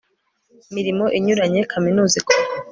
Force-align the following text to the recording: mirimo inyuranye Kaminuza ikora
mirimo 0.75 1.05
inyuranye 1.17 1.61
Kaminuza 1.71 2.13
ikora 2.21 2.43